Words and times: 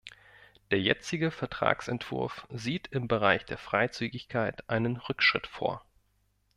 Der 0.71 0.81
jetzige 0.81 1.29
Vertragsentwurf 1.29 2.47
sieht 2.49 2.87
im 2.87 3.07
Bereich 3.07 3.45
der 3.45 3.59
Freizügigkeit 3.59 4.67
einen 4.67 4.97
Rückschritt 4.97 5.45
vor. 5.45 5.85